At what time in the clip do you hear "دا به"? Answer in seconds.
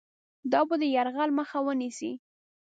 0.51-0.75